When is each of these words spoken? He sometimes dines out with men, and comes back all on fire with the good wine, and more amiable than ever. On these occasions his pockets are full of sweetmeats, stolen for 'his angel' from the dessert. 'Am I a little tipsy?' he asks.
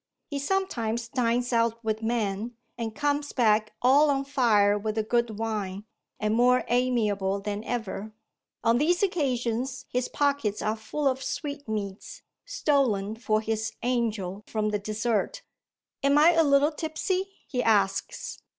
He 0.31 0.39
sometimes 0.39 1.09
dines 1.09 1.53
out 1.53 1.83
with 1.83 2.01
men, 2.01 2.55
and 2.75 2.95
comes 2.95 3.33
back 3.33 3.75
all 3.83 4.09
on 4.09 4.25
fire 4.25 4.75
with 4.75 4.95
the 4.95 5.03
good 5.03 5.37
wine, 5.37 5.85
and 6.19 6.33
more 6.33 6.63
amiable 6.69 7.39
than 7.39 7.63
ever. 7.65 8.11
On 8.63 8.79
these 8.79 9.03
occasions 9.03 9.85
his 9.89 10.07
pockets 10.07 10.59
are 10.63 10.75
full 10.75 11.07
of 11.07 11.21
sweetmeats, 11.21 12.23
stolen 12.45 13.15
for 13.15 13.41
'his 13.41 13.73
angel' 13.83 14.43
from 14.47 14.69
the 14.69 14.79
dessert. 14.79 15.43
'Am 16.01 16.17
I 16.17 16.31
a 16.31 16.41
little 16.41 16.71
tipsy?' 16.71 17.31
he 17.47 17.61
asks. 17.61 18.39